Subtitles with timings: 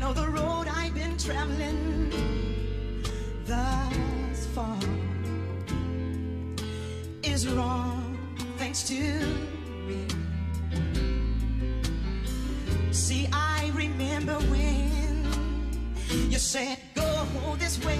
[0.00, 2.12] Know the road I've been traveling
[3.44, 4.78] thus far
[7.22, 8.18] is wrong,
[8.56, 8.94] thanks to
[9.88, 10.06] me.
[12.92, 15.26] See, I remember when
[16.30, 17.98] you said, Go this way.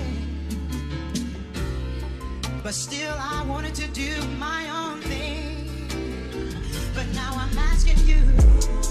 [2.63, 5.89] But still, I wanted to do my own thing.
[6.95, 8.86] But now I'm asking you.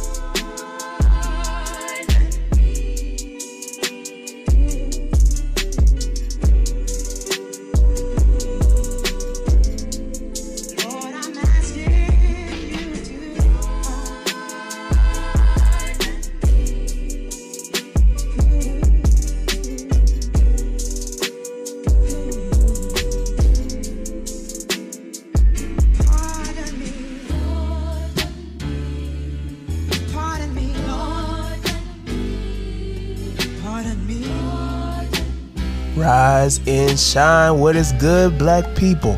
[35.95, 37.57] Rise and shine.
[37.57, 39.17] What is good, black people?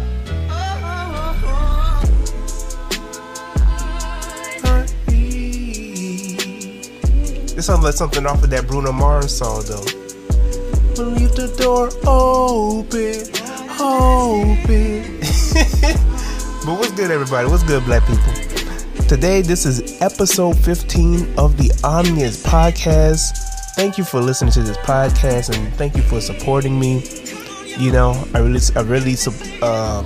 [7.55, 9.81] This sounds like something off of that Bruno Mars song, though.
[11.03, 13.25] Leave the door open,
[13.81, 15.20] open.
[16.66, 17.48] but what's good, everybody?
[17.50, 18.33] What's good, black people?
[19.08, 23.46] Today, this is episode 15 of the Omnius podcast.
[23.78, 27.03] Thank you for listening to this podcast and thank you for supporting me.
[27.78, 29.16] You know, I really, I really,
[29.61, 30.02] uh,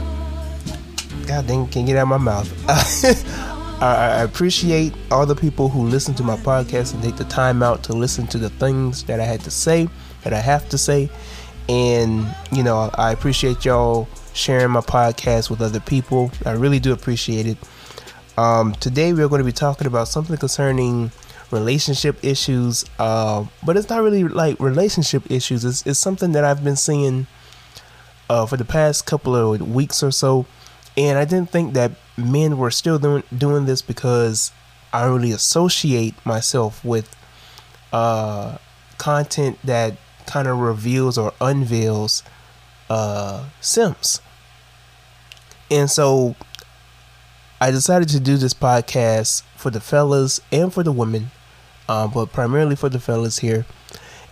[1.26, 2.52] God dang, can't get out of my mouth.
[3.82, 7.64] I, I appreciate all the people who listen to my podcast and take the time
[7.64, 9.88] out to listen to the things that I had to say,
[10.26, 11.10] that I have to say.
[11.70, 16.30] And, you know, I appreciate y'all sharing my podcast with other people.
[16.46, 17.58] I really do appreciate it.
[18.38, 21.10] Um, today, we're going to be talking about something concerning
[21.52, 25.66] relationship issues, uh, but it's not really like relationship issues.
[25.66, 27.28] It's, it's something that I've been seeing
[28.30, 30.46] uh, for the past couple of weeks or so,
[30.96, 34.52] and I didn't think that men were still doing doing this because
[34.94, 37.14] I really associate myself with
[37.92, 38.58] uh,
[38.98, 42.24] content that kind of reveals or unveils
[42.90, 44.22] uh, simps,
[45.70, 46.36] and so
[47.59, 51.30] I decided to do this podcast for the fellas and for the women,
[51.91, 53.66] um, but primarily for the fellas here,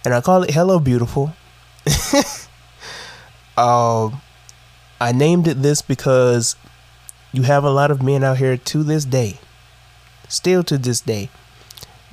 [0.05, 1.33] and I call it "Hello Beautiful."
[3.57, 4.21] um,
[5.01, 6.55] I named it this because
[7.33, 9.39] you have a lot of men out here to this day,
[10.29, 11.29] still to this day,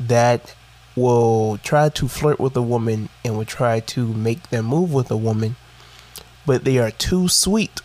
[0.00, 0.56] that
[0.96, 5.12] will try to flirt with a woman and will try to make them move with
[5.12, 5.54] a woman,
[6.44, 7.80] but they are too sweet.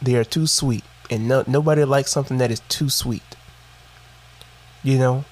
[0.00, 3.36] They are too sweet, and no, nobody likes something that is too sweet.
[4.82, 5.24] You know,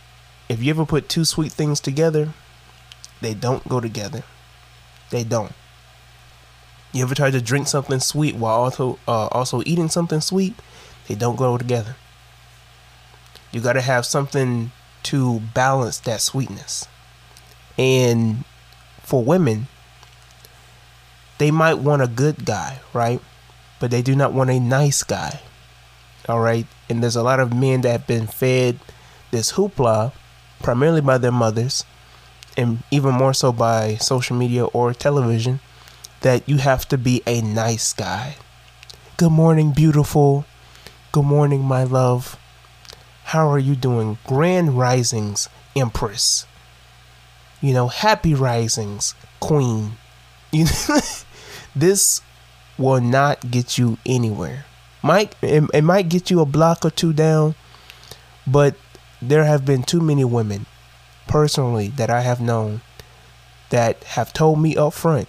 [0.48, 2.30] if you ever put two sweet things together,
[3.20, 4.22] they don't go together.
[5.10, 5.52] They don't.
[6.92, 10.54] You ever try to drink something sweet while also uh, also eating something sweet?
[11.08, 11.96] They don't go together.
[13.52, 14.72] You got to have something
[15.04, 16.88] to balance that sweetness.
[17.76, 18.44] And
[19.02, 19.68] for women,
[21.38, 23.20] they might want a good guy, right?
[23.80, 25.40] But they do not want a nice guy.
[26.28, 26.66] All right?
[26.88, 28.78] And there's a lot of men that have been fed
[29.30, 30.12] this hoopla
[30.64, 31.84] primarily by their mothers
[32.56, 35.60] and even more so by social media or television
[36.22, 38.36] that you have to be a nice guy.
[39.18, 40.46] Good morning, beautiful.
[41.12, 42.38] Good morning, my love.
[43.24, 44.16] How are you doing?
[44.26, 46.46] Grand risings, Empress.
[47.60, 49.92] You know, happy risings, Queen.
[50.54, 51.00] You know,
[51.74, 52.20] this
[52.78, 54.66] will not get you anywhere.
[55.02, 57.56] Might it, it might get you a block or two down,
[58.46, 58.76] but
[59.28, 60.66] there have been too many women,
[61.26, 62.80] personally, that I have known
[63.70, 65.28] that have told me up front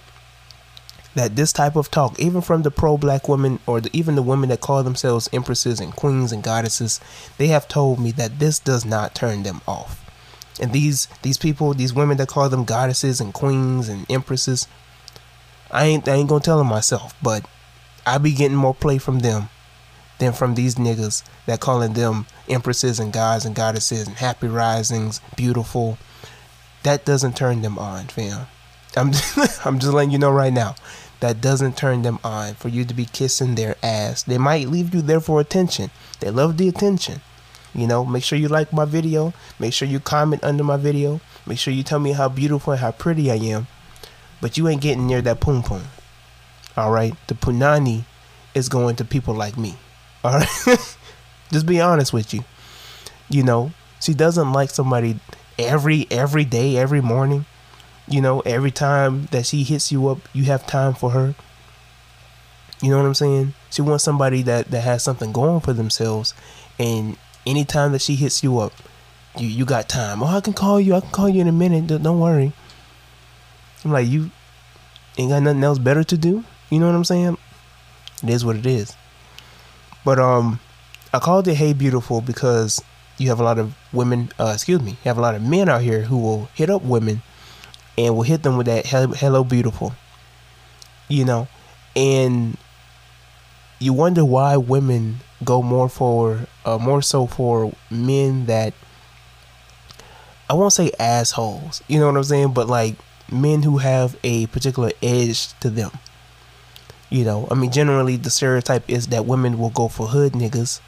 [1.14, 4.22] that this type of talk, even from the pro black women or the, even the
[4.22, 7.00] women that call themselves empresses and queens and goddesses,
[7.38, 10.02] they have told me that this does not turn them off.
[10.60, 14.68] And these these people, these women that call them goddesses and queens and empresses,
[15.70, 17.46] I ain't I ain't gonna tell them myself, but
[18.06, 19.48] I be getting more play from them
[20.18, 25.20] than from these niggas that calling them empresses and gods and goddesses and happy risings,
[25.36, 25.98] beautiful.
[26.82, 28.46] That doesn't turn them on, fam.
[28.96, 30.74] I'm just, I'm just letting you know right now.
[31.20, 34.22] That doesn't turn them on for you to be kissing their ass.
[34.22, 35.90] They might leave you there for attention.
[36.20, 37.20] They love the attention.
[37.74, 39.32] You know, make sure you like my video.
[39.58, 41.20] Make sure you comment under my video.
[41.46, 43.66] Make sure you tell me how beautiful and how pretty I am.
[44.40, 45.82] But you ain't getting near that poom poom.
[46.76, 47.14] All right?
[47.28, 48.04] The punani
[48.54, 49.76] is going to people like me.
[50.26, 50.48] All right?
[51.52, 52.42] Just be honest with you.
[53.28, 55.20] You know, she doesn't like somebody
[55.58, 57.46] every every day, every morning.
[58.08, 61.34] You know, every time that she hits you up, you have time for her.
[62.82, 63.54] You know what I'm saying?
[63.70, 66.34] She wants somebody that that has something going for themselves,
[66.78, 68.72] and anytime that she hits you up,
[69.38, 70.22] you you got time.
[70.22, 70.94] Oh, I can call you.
[70.94, 71.86] I can call you in a minute.
[71.86, 72.52] Don't don't worry.
[73.84, 74.30] I'm like you
[75.18, 76.44] ain't got nothing else better to do.
[76.70, 77.38] You know what I'm saying?
[78.24, 78.96] It is what it is.
[80.06, 80.60] But um,
[81.12, 82.80] I called it "Hey Beautiful" because
[83.18, 84.30] you have a lot of women.
[84.38, 86.82] Uh, excuse me, you have a lot of men out here who will hit up
[86.82, 87.22] women
[87.98, 89.94] and will hit them with that "Hello Beautiful."
[91.08, 91.48] You know,
[91.96, 92.56] and
[93.80, 98.74] you wonder why women go more for uh, more so for men that
[100.48, 101.82] I won't say assholes.
[101.88, 102.52] You know what I'm saying?
[102.52, 102.94] But like
[103.28, 105.90] men who have a particular edge to them.
[107.08, 110.80] You know, I mean, generally the stereotype is that women will go for hood niggas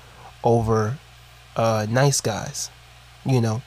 [0.42, 0.98] over
[1.56, 2.70] uh, nice guys.
[3.24, 3.62] You know,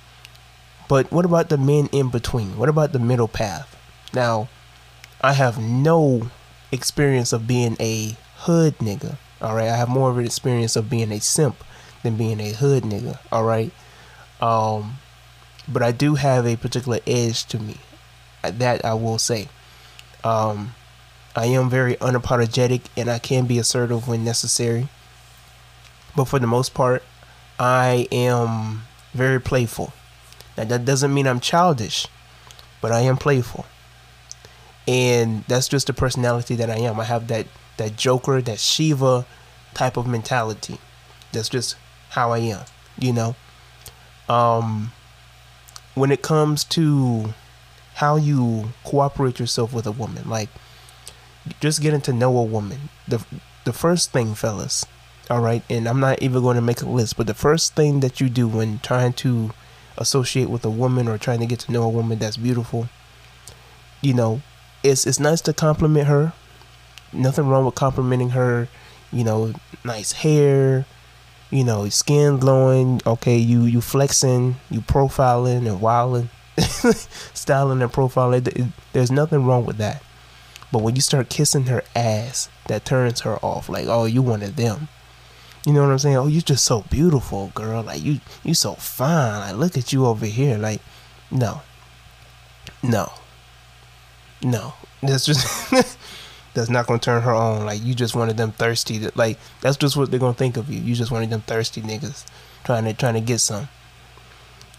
[0.89, 2.57] but what about the men in between?
[2.57, 3.77] What about the middle path?
[4.13, 4.50] Now,
[5.21, 6.30] I have no
[6.71, 9.18] experience of being a hood nigga.
[9.42, 11.63] All right, I have more of an experience of being a simp
[12.03, 13.19] than being a hood nigga.
[13.31, 13.71] All right,
[14.42, 14.98] um,
[15.68, 17.77] but I do have a particular edge to me.
[18.44, 19.48] That I will say.
[20.24, 20.74] Um,
[21.36, 24.89] I am very unapologetic and I can be assertive when necessary.
[26.16, 27.04] But for the most part,
[27.57, 28.83] I am
[29.13, 29.94] very playful.
[30.57, 32.07] Now, that doesn't mean I'm childish,
[32.81, 33.66] but I am playful.
[34.88, 37.00] And that's just the personality that I am.
[37.00, 39.25] I have that, that Joker, that Shiva
[39.74, 40.80] type of mentality.
[41.31, 41.77] That's just
[42.10, 42.66] how I am,
[43.00, 43.36] you know?
[44.27, 44.92] Um,
[45.95, 47.34] when it comes to
[47.95, 50.50] how you cooperate yourself with a woman, like
[51.59, 52.89] just getting to know a woman.
[53.07, 53.23] The
[53.63, 54.85] the first thing, fellas,
[55.29, 57.99] all right, and I'm not even going to make a list, but the first thing
[58.01, 59.51] that you do when trying to
[59.97, 62.89] associate with a woman or trying to get to know a woman that's beautiful,
[64.01, 64.41] you know,
[64.83, 66.33] it's it's nice to compliment her.
[67.13, 68.67] Nothing wrong with complimenting her,
[69.11, 69.53] you know,
[69.83, 70.85] nice hair,
[71.51, 78.71] you know, skin glowing, okay, you you flexing, you profiling and wilding, styling and profiling.
[78.93, 80.01] There's nothing wrong with that.
[80.71, 83.68] But when you start kissing her ass, that turns her off.
[83.68, 84.88] Like, oh, you wanted them.
[85.65, 86.18] You know what I'm saying?
[86.18, 87.83] Oh, you're just so beautiful, girl.
[87.83, 89.41] Like you, you so fine.
[89.41, 90.57] Like look at you over here.
[90.57, 90.81] Like,
[91.29, 91.62] no,
[92.81, 93.12] no,
[94.41, 94.73] no.
[95.03, 95.71] That's just
[96.53, 97.65] that's not gonna turn her on.
[97.65, 99.00] Like you just wanted them thirsty.
[99.00, 100.79] To, like that's just what they're gonna think of you.
[100.79, 102.25] You just wanted them thirsty niggas
[102.63, 103.67] trying to trying to get some.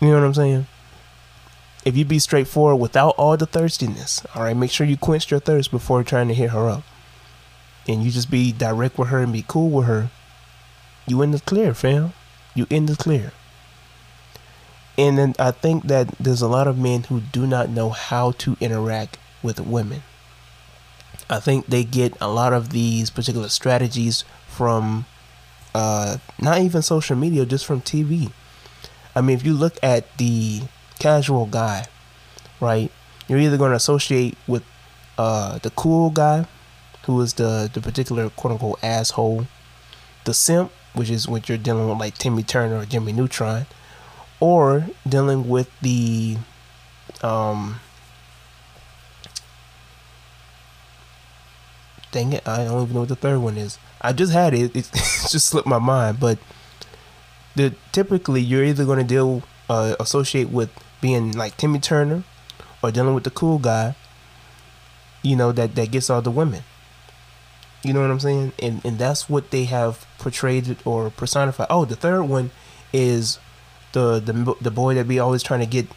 [0.01, 0.67] You know what I'm saying?
[1.85, 5.41] If you be straightforward without all the thirstiness, all right, make sure you quench your
[5.41, 6.85] thirst before trying to hit her up.
[7.89, 10.11] And you just be direct with her and be cool with her.
[11.07, 12.13] You in the clear, fam.
[12.55, 13.33] You in the clear.
[14.97, 18.33] And then I think that there's a lot of men who do not know how
[18.33, 20.03] to interact with women.
[21.29, 25.07] I think they get a lot of these particular strategies from
[25.75, 28.31] uh, not even social media, just from TV.
[29.17, 30.63] I mean, if you look at the
[31.03, 31.85] casual guy,
[32.61, 32.91] right?
[33.27, 34.63] You're either going to associate with
[35.19, 36.47] uh, the cool guy,
[37.07, 39.49] who is the the particular quote unquote asshole,
[40.25, 43.67] the simp, which is what you're dealing with, like Timmy Turner or Jimmy Neutron,
[44.39, 46.39] or dealing with the
[47.23, 47.81] um.
[52.13, 52.47] Dang it!
[52.47, 53.79] I don't even know what the third one is.
[54.01, 56.21] I just had it; it just slipped my mind.
[56.21, 56.39] But
[57.57, 60.71] the typically you're either going to deal uh, associate with
[61.03, 62.25] being like Timmy Turner
[62.83, 63.95] or dealing with the cool guy,
[65.23, 66.63] you know, that, that gets all the women.
[67.83, 68.53] You know what I'm saying?
[68.61, 71.67] And and that's what they have portrayed or personified.
[71.69, 72.53] Oh, the third one
[72.93, 73.41] is
[73.93, 75.89] the the the boy that be always trying to get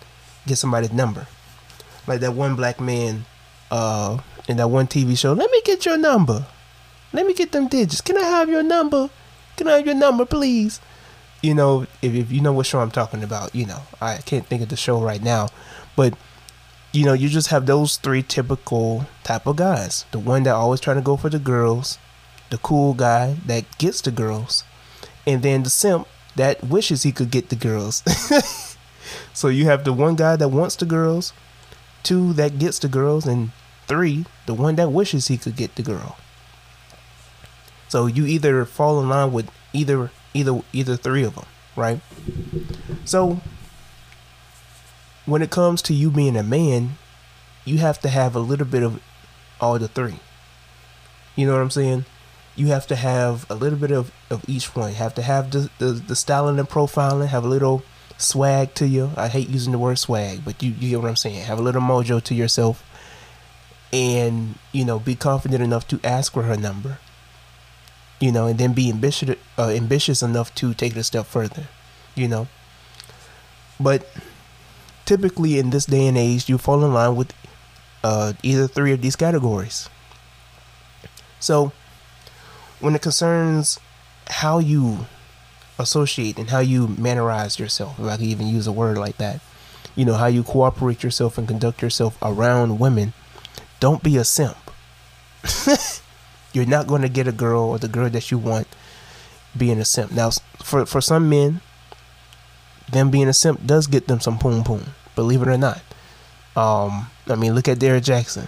[0.48, 1.28] get somebody's number.
[2.08, 3.26] Like that one black man
[3.70, 6.48] uh in that one TV show, let me get your number.
[7.14, 8.02] Let me get them digits.
[8.02, 9.10] Can I have your number?
[9.56, 10.82] Can I have your number, please?
[11.46, 14.46] You know, if, if you know what show I'm talking about, you know, I can't
[14.46, 15.50] think of the show right now,
[15.96, 16.16] but
[16.92, 20.06] you know, you just have those three typical type of guys.
[20.12, 22.00] The one that always trying to go for the girls,
[22.50, 24.64] the cool guy that gets the girls,
[25.28, 28.02] and then the simp that wishes he could get the girls.
[29.34, 31.34] so you have the one guy that wants the girls,
[32.02, 33.52] two that gets the girls, and
[33.88, 36.18] three, the one that wishes he could get the girl.
[37.90, 42.02] So you either fall in line with either either either three of them, right?
[43.06, 43.42] So
[45.26, 46.98] when it comes to you being a man,
[47.64, 49.02] you have to have a little bit of
[49.60, 50.20] all the three.
[51.36, 52.06] You know what I'm saying?
[52.56, 54.92] You have to have a little bit of, of each one.
[54.92, 57.84] You have to have the, the, the styling and profiling, have a little
[58.18, 59.12] swag to you.
[59.18, 61.44] I hate using the word swag, but you, you get what I'm saying.
[61.44, 62.84] Have a little mojo to yourself
[63.92, 67.00] and, you know, be confident enough to ask for her number.
[68.20, 71.68] You know, and then be ambitious uh, ambitious enough to take it a step further,
[72.16, 72.48] you know.
[73.80, 74.08] But
[75.06, 77.34] typically in this day and age, you fall in line with
[78.04, 79.90] uh, either three of these categories.
[81.40, 81.72] So,
[82.80, 83.80] when it concerns
[84.28, 85.08] how you
[85.78, 89.42] associate and how you mannerize yourself, if I could even use a word like that,
[89.96, 93.14] you know, how you cooperate yourself and conduct yourself around women,
[93.80, 94.58] don't be a simp.
[96.56, 98.68] You're not going to get a girl or the girl that you want
[99.58, 100.12] being a simp.
[100.12, 100.32] Now,
[100.64, 101.62] for, for some men,
[102.90, 104.86] them being a simp does get them some poom poom,
[105.16, 105.82] believe it or not.
[106.56, 108.48] Um, I mean, look at Derrick Jackson.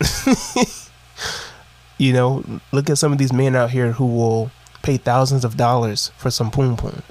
[1.98, 4.50] you know, look at some of these men out here who will
[4.82, 7.02] pay thousands of dollars for some poom poom.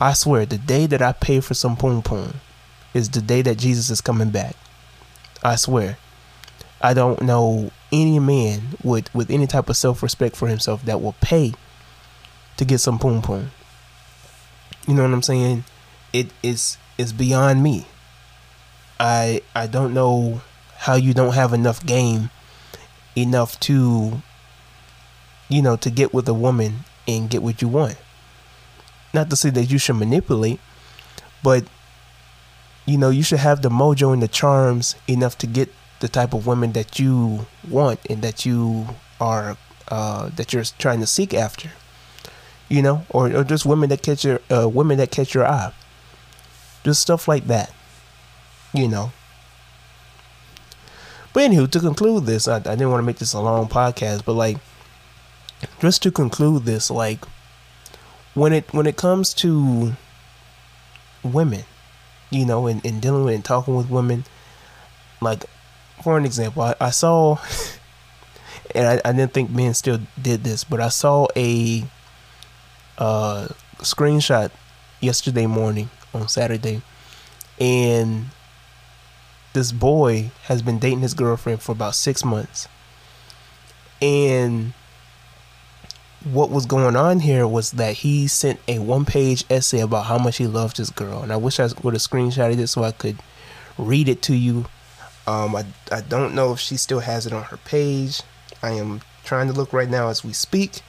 [0.00, 2.40] I swear, the day that I pay for some poom poom
[2.94, 4.56] is the day that Jesus is coming back.
[5.42, 5.98] I swear.
[6.80, 11.00] I don't know any man with with any type of self respect for himself that
[11.00, 11.52] will pay
[12.56, 13.50] to get some poom poom.
[14.86, 15.64] You know what I'm saying?
[16.12, 17.86] It is is beyond me.
[18.98, 20.42] I I don't know
[20.78, 22.30] how you don't have enough game
[23.16, 24.22] enough to
[25.48, 27.96] you know to get with a woman and get what you want.
[29.12, 30.60] Not to say that you should manipulate,
[31.42, 31.64] but
[32.86, 36.34] you know, you should have the mojo and the charms enough to get the type
[36.34, 38.88] of women that you want and that you
[39.20, 39.56] are
[39.88, 41.70] uh, that you're trying to seek after.
[42.68, 45.72] You know, or, or just women that catch your uh, women that catch your eye.
[46.84, 47.72] Just stuff like that.
[48.72, 49.12] You know.
[51.32, 54.24] But anywho, to conclude this, I, I didn't want to make this a long podcast,
[54.24, 54.58] but like,
[55.80, 57.24] just to conclude this, like,
[58.34, 59.92] when it when it comes to
[61.22, 61.64] women,
[62.30, 64.24] you know, and, and dealing with and talking with women,
[65.20, 65.44] like,
[66.02, 67.38] for an example, I, I saw,
[68.74, 71.84] and I, I didn't think men still did this, but I saw a
[72.98, 74.50] uh, screenshot
[75.00, 76.82] yesterday morning on Saturday,
[77.58, 78.26] and
[79.52, 82.68] this boy has been dating his girlfriend for about six months.
[84.00, 84.72] And
[86.24, 90.18] what was going on here was that he sent a one page essay about how
[90.18, 91.22] much he loved his girl.
[91.22, 93.18] And I wish I would have screenshotted it so I could
[93.78, 94.66] read it to you.
[95.26, 98.22] Um, I, I don't know if she still has it on her page.
[98.62, 100.80] I am trying to look right now as we speak.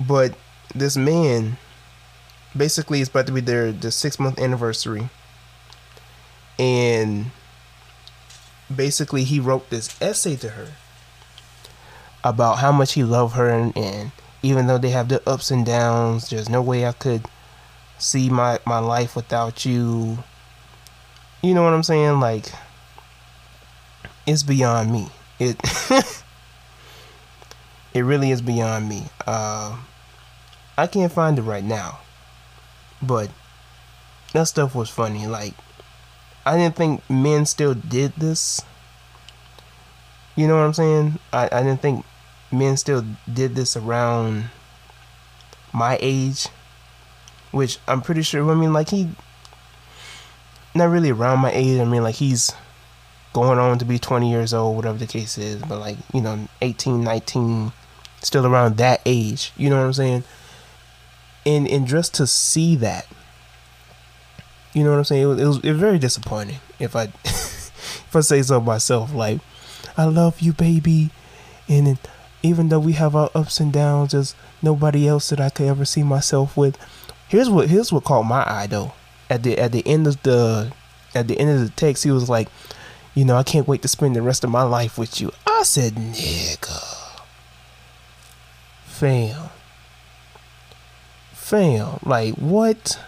[0.00, 0.34] But
[0.74, 1.56] this man
[2.56, 5.08] basically is about to be their the six month anniversary
[6.58, 7.26] and
[8.74, 10.68] basically he wrote this essay to her
[12.22, 15.66] about how much he loved her and, and even though they have the ups and
[15.66, 17.24] downs there's no way i could
[17.98, 20.18] see my my life without you
[21.42, 22.46] you know what i'm saying like
[24.26, 25.60] it's beyond me it
[27.94, 29.76] it really is beyond me uh
[30.76, 31.98] i can't find it right now
[33.02, 33.30] but
[34.32, 35.54] that stuff was funny like
[36.46, 38.60] I didn't think men still did this.
[40.36, 41.18] You know what I'm saying?
[41.32, 42.04] I, I didn't think
[42.52, 44.50] men still did this around
[45.72, 46.48] my age.
[47.50, 49.10] Which I'm pretty sure, I mean, like, he.
[50.74, 51.80] Not really around my age.
[51.80, 52.52] I mean, like, he's
[53.34, 55.60] going on to be 20 years old, whatever the case is.
[55.60, 57.72] But, like, you know, 18, 19,
[58.22, 59.52] still around that age.
[59.58, 60.24] You know what I'm saying?
[61.44, 63.06] And, and just to see that
[64.74, 65.22] you know what I'm saying?
[65.22, 69.14] It was, it was, it was very disappointing if I if I say so myself.
[69.14, 69.40] Like,
[69.96, 71.10] I love you, baby,
[71.68, 71.96] and
[72.42, 75.84] even though we have our ups and downs, there's nobody else that I could ever
[75.84, 76.76] see myself with.
[77.28, 78.92] Here's what here's what caught my eye though.
[79.30, 80.72] At the at the end of the
[81.14, 82.48] at the end of the text, he was like,
[83.14, 85.30] you know, I can't wait to spend the rest of my life with you.
[85.46, 87.20] I said, nigga,
[88.84, 89.50] fam,
[91.32, 93.00] fam, like what?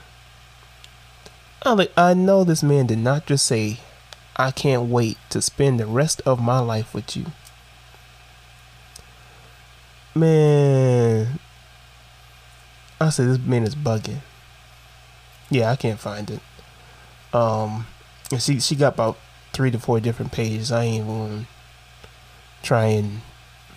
[1.64, 3.80] I, like, I know this man did not just say,
[4.36, 7.26] I can't wait to spend the rest of my life with you.
[10.14, 11.40] Man,
[13.00, 14.20] I said this man is bugging.
[15.50, 16.40] Yeah, I can't find it.
[17.32, 17.86] Um,
[18.30, 19.18] and she she got about
[19.56, 20.70] three to four different pages.
[20.70, 21.46] I ain't even
[22.62, 23.22] try and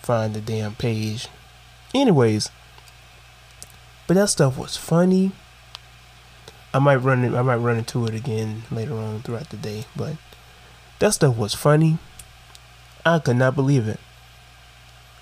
[0.02, 1.26] find the damn page.
[1.94, 2.50] Anyways,
[4.06, 5.32] but that stuff was funny.
[6.74, 7.32] I might run it.
[7.32, 9.86] I might run into it again later on throughout the day.
[9.96, 10.16] But
[10.98, 11.96] that stuff was funny.
[13.06, 14.00] I could not believe it.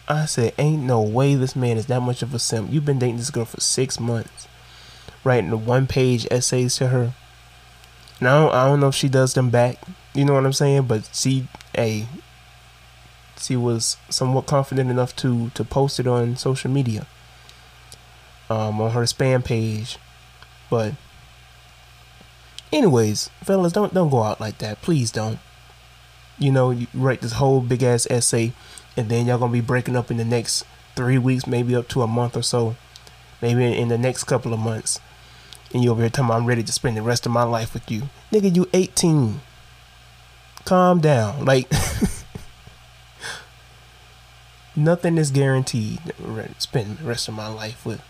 [0.09, 2.73] I said, "Ain't no way this man is that much of a simp.
[2.73, 4.49] You've been dating this girl for six months.
[5.25, 7.13] writing one page essays to her.
[8.21, 9.79] Now I don't know if she does them back.
[10.19, 10.83] You know what I'm saying?
[10.89, 11.47] But she,
[11.77, 12.05] a,
[13.37, 17.07] she was somewhat confident enough to to post it on social media.
[18.51, 19.97] Um, on her spam page,
[20.69, 20.95] but
[22.73, 24.83] anyways, fellas, don't don't go out like that.
[24.83, 25.39] Please don't.
[26.37, 28.55] You know, you write this whole big ass essay,
[28.97, 30.65] and then y'all gonna be breaking up in the next
[30.97, 32.75] three weeks, maybe up to a month or so,
[33.41, 34.99] maybe in the next couple of months.
[35.73, 37.73] And you over here telling me I'm ready to spend the rest of my life
[37.73, 38.09] with you.
[38.33, 39.43] Nigga, you 18.
[40.69, 41.47] Calm down.
[41.47, 41.73] Like,
[44.77, 45.99] nothing is guaranteed.
[46.59, 48.03] Spend the rest of my life with.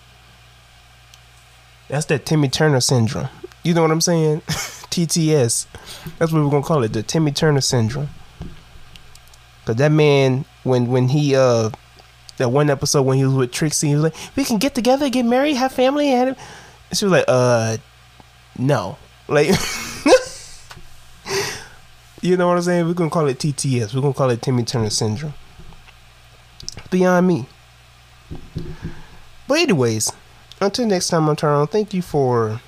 [1.87, 3.29] That's that Timmy Turner syndrome.
[3.63, 4.41] You know what I'm saying?
[4.49, 5.67] TTS.
[6.19, 8.09] That's what we're gonna call it, the Timmy Turner syndrome.
[9.65, 11.71] Cause that man, when when he uh,
[12.39, 15.09] that one episode when he was with Trixie, he was like, "We can get together,
[15.11, 16.35] get married, have family," and
[16.93, 17.77] she was like, "Uh,
[18.59, 18.99] no."
[19.29, 19.51] Like,
[22.21, 22.87] you know what I'm saying?
[22.87, 23.95] We're gonna call it TTS.
[23.95, 25.35] We're gonna call it Timmy Turner syndrome.
[26.91, 27.47] Beyond me.
[29.47, 30.13] But anyways,
[30.61, 31.67] until next time, I'm Tyrone.
[31.67, 32.61] Thank you for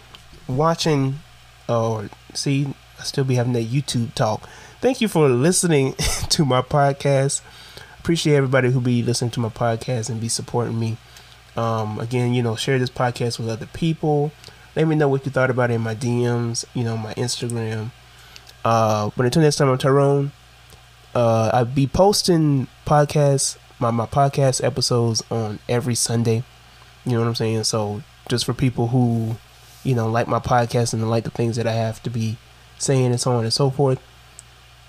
[0.49, 1.21] watching.
[1.69, 4.49] Or see, I still be having that YouTube talk.
[4.81, 5.93] Thank you for listening
[6.31, 7.43] to my podcast.
[7.99, 10.97] Appreciate everybody who be listening to my podcast and be supporting me.
[11.57, 14.33] Um, again, you know, share this podcast with other people.
[14.75, 17.91] Let me know what you thought about it in my DMs, you know, my Instagram.
[18.65, 20.33] Uh, but until next time, I'm Tyrone.
[21.15, 26.45] Uh, I'll be posting podcasts, my, my podcast episodes on every Sunday.
[27.05, 27.65] You know what I'm saying?
[27.65, 29.37] So just for people who,
[29.83, 32.37] you know, like my podcast and like the things that I have to be
[32.79, 34.01] saying and so on and so forth.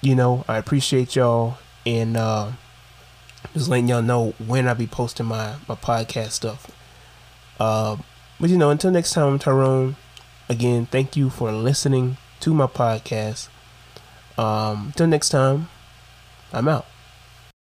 [0.02, 2.52] You know, I appreciate y'all and uh
[3.54, 6.70] just letting y'all know when I be posting my, my podcast stuff.
[7.60, 7.98] Uh
[8.40, 9.96] but you know, until next time, Tyrone.
[10.50, 13.48] Again, thank you for listening to my podcast.
[14.42, 15.70] Um, until next time,
[16.52, 16.86] I'm out.